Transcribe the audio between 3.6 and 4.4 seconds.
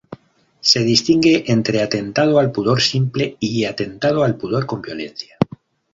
atentado al